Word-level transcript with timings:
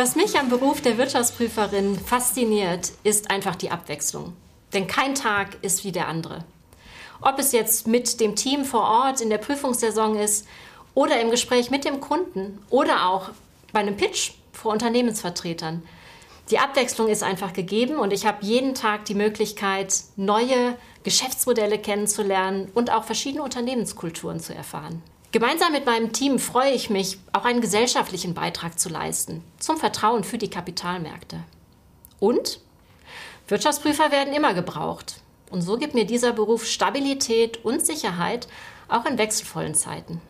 Was 0.00 0.16
mich 0.16 0.38
am 0.38 0.48
Beruf 0.48 0.80
der 0.80 0.96
Wirtschaftsprüferin 0.96 1.98
fasziniert, 1.98 2.90
ist 3.04 3.30
einfach 3.30 3.54
die 3.54 3.70
Abwechslung. 3.70 4.32
Denn 4.72 4.86
kein 4.86 5.14
Tag 5.14 5.58
ist 5.60 5.84
wie 5.84 5.92
der 5.92 6.08
andere. 6.08 6.42
Ob 7.20 7.38
es 7.38 7.52
jetzt 7.52 7.86
mit 7.86 8.18
dem 8.18 8.34
Team 8.34 8.64
vor 8.64 8.80
Ort 8.80 9.20
in 9.20 9.28
der 9.28 9.36
Prüfungssaison 9.36 10.16
ist 10.16 10.48
oder 10.94 11.20
im 11.20 11.30
Gespräch 11.30 11.70
mit 11.70 11.84
dem 11.84 12.00
Kunden 12.00 12.60
oder 12.70 13.10
auch 13.10 13.28
bei 13.74 13.80
einem 13.80 13.98
Pitch 13.98 14.30
vor 14.54 14.72
Unternehmensvertretern. 14.72 15.82
Die 16.50 16.58
Abwechslung 16.58 17.08
ist 17.08 17.22
einfach 17.22 17.52
gegeben 17.52 17.96
und 17.96 18.14
ich 18.14 18.24
habe 18.24 18.38
jeden 18.40 18.74
Tag 18.74 19.04
die 19.04 19.14
Möglichkeit, 19.14 19.94
neue 20.16 20.78
Geschäftsmodelle 21.02 21.78
kennenzulernen 21.78 22.70
und 22.72 22.90
auch 22.90 23.04
verschiedene 23.04 23.42
Unternehmenskulturen 23.42 24.40
zu 24.40 24.54
erfahren. 24.54 25.02
Gemeinsam 25.32 25.70
mit 25.70 25.86
meinem 25.86 26.12
Team 26.12 26.40
freue 26.40 26.72
ich 26.72 26.90
mich, 26.90 27.18
auch 27.32 27.44
einen 27.44 27.60
gesellschaftlichen 27.60 28.34
Beitrag 28.34 28.80
zu 28.80 28.88
leisten 28.88 29.44
zum 29.60 29.76
Vertrauen 29.76 30.24
für 30.24 30.38
die 30.38 30.50
Kapitalmärkte. 30.50 31.44
Und 32.18 32.60
Wirtschaftsprüfer 33.46 34.10
werden 34.10 34.34
immer 34.34 34.54
gebraucht. 34.54 35.20
Und 35.50 35.62
so 35.62 35.78
gibt 35.78 35.94
mir 35.94 36.04
dieser 36.04 36.32
Beruf 36.32 36.66
Stabilität 36.66 37.64
und 37.64 37.84
Sicherheit, 37.86 38.48
auch 38.88 39.04
in 39.06 39.18
wechselvollen 39.18 39.74
Zeiten. 39.74 40.20